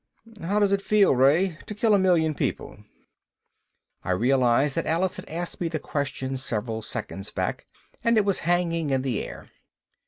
[0.41, 2.83] "How does it feel, Ray, to kill a million people?"
[4.03, 7.67] I realized that Alice had asked me the question several seconds back
[8.03, 9.51] and it was hanging in the air.